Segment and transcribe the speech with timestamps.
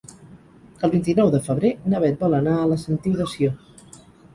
[0.87, 3.59] El vint-i-nou de febrer na Bet vol anar a la Sentiu de Sió.